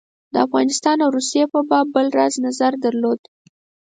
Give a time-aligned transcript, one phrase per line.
[0.33, 3.19] د افغانستان او روسیې په باب بل راز نظر درلود.